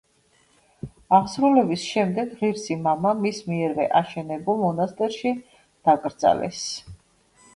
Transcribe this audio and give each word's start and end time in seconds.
აღსრულების 1.17 1.83
შემდეგ 1.89 2.31
ღირსი 2.39 2.77
მამა 2.87 3.11
მის 3.19 3.41
მიერვე 3.51 3.85
აშენებულ 4.01 4.59
მონასტერში 4.63 5.35
დაკრძალეს. 5.91 6.65